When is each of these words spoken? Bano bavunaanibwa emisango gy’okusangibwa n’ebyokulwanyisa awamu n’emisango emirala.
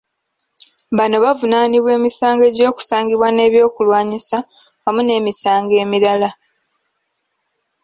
Bano 0.97 1.15
bavunaanibwa 1.25 1.91
emisango 1.97 2.45
gy’okusangibwa 2.55 3.27
n’ebyokulwanyisa 3.31 4.37
awamu 4.47 5.01
n’emisango 5.03 5.73
emirala. 5.83 6.29